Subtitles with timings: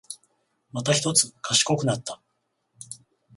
[0.73, 2.19] またひとつ賢くなった